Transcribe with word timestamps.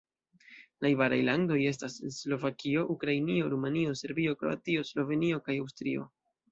Najbaraj 0.85 1.19
landoj 1.27 1.59
estas 1.73 1.99
Slovakio, 2.17 2.87
Ukrainio, 2.97 3.53
Rumanio, 3.55 3.95
Serbio, 4.05 4.39
Kroatio, 4.43 4.91
Slovenio 4.95 5.45
kaj 5.49 5.63
Aŭstrio. 5.67 6.15